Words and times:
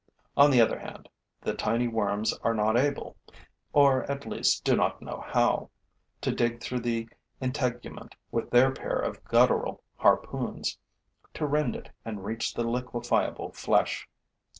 On 0.35 0.49
the 0.49 0.59
other 0.59 0.79
hand, 0.79 1.09
the 1.41 1.53
tiny 1.53 1.87
worms 1.87 2.33
are 2.39 2.55
not 2.55 2.75
able 2.75 3.15
or 3.71 4.01
at 4.11 4.25
least 4.25 4.63
do 4.63 4.75
not 4.75 4.99
know 4.99 5.23
how 5.27 5.69
to 6.21 6.31
dig 6.33 6.59
through 6.59 6.79
the 6.79 7.07
integument 7.39 8.15
with 8.31 8.49
their 8.49 8.71
pair 8.71 8.97
of 8.97 9.23
guttural 9.25 9.83
harpoons, 9.97 10.79
to 11.35 11.45
rend 11.45 11.75
it 11.75 11.91
and 12.03 12.25
reach 12.25 12.55
the 12.55 12.63
liquefiable 12.67 13.51
flesh. 13.51 14.09